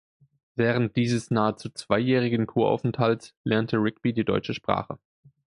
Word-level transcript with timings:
Während 0.55 0.95
dieses, 0.95 1.29
nahezu 1.29 1.69
zweijährigen 1.69 2.47
Kuraufenthalts, 2.47 3.35
lernte 3.43 3.77
Rigby 3.77 4.13
die 4.13 4.25
deutsche 4.25 4.55
Sprache. 4.55 4.97